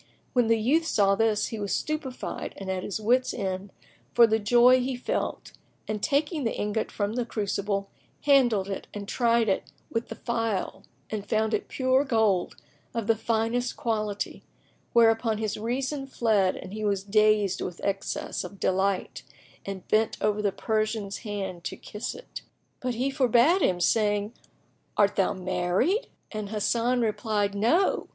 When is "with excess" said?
17.61-18.43